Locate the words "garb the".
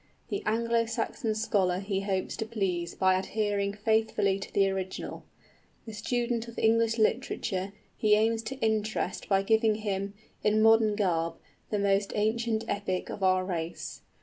10.95-11.77